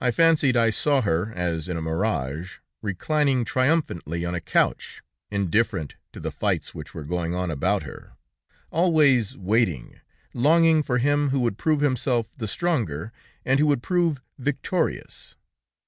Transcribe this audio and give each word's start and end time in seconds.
I 0.00 0.10
fancied 0.10 0.56
I 0.56 0.70
saw 0.70 1.02
her, 1.02 1.32
as 1.36 1.68
in 1.68 1.76
a 1.76 1.80
mirage, 1.80 2.58
reclining 2.82 3.44
triumphantly 3.44 4.24
on 4.24 4.34
a 4.34 4.40
couch, 4.40 5.02
indifferent 5.30 5.94
to 6.14 6.18
the 6.18 6.32
fights 6.32 6.74
which 6.74 6.94
were 6.94 7.04
going 7.04 7.32
on 7.32 7.48
about 7.52 7.84
her, 7.84 8.14
always 8.72 9.36
waiting 9.36 10.00
longing 10.34 10.82
for 10.82 10.98
him 10.98 11.28
who 11.28 11.38
would 11.42 11.58
prove 11.58 11.78
himself 11.80 12.26
the 12.36 12.48
stronger, 12.48 13.12
and 13.44 13.60
who 13.60 13.68
would 13.68 13.84
prove 13.84 14.20
victorious. 14.36 15.36